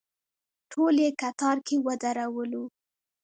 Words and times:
ټول 0.71 0.95
یې 1.03 1.09
کتار 1.21 1.57
کې 1.67 1.75
ودرولو. 1.85 2.63